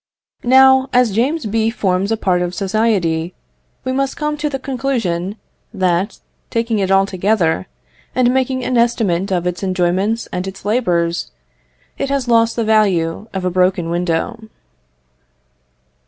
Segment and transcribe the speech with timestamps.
[0.43, 1.69] Now, as James B.
[1.69, 3.35] forms a part of society,
[3.83, 5.35] we must come to the conclusion,
[5.71, 6.17] that,
[6.49, 7.67] taking it altogether,
[8.15, 11.29] and making an estimate of its enjoyments and its labours,
[11.99, 14.45] it has lost the value of the broken window.